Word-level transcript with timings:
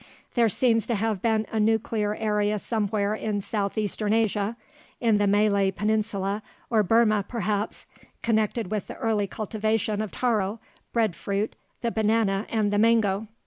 There 0.33 0.49
seems 0.49 0.87
to 0.87 0.95
have 0.95 1.21
been 1.21 1.45
a 1.51 1.59
nuclear 1.59 2.15
area 2.15 2.57
somewhere 2.57 3.13
in 3.13 3.39
southeastern 3.39 4.13
Asia, 4.13 4.57
in 4.99 5.19
the 5.19 5.27
Malay 5.27 5.69
peninsula 5.69 6.41
or 6.71 6.81
Burma 6.81 7.23
perhaps, 7.27 7.85
connected 8.23 8.71
with 8.71 8.87
the 8.87 8.95
early 8.97 9.27
cultivation 9.27 10.01
of 10.01 10.11
taro, 10.11 10.59
breadfruit, 10.91 11.55
the 11.81 11.91
banana 11.91 12.47
and 12.49 12.73
the 12.73 12.79
mango. 12.79 13.27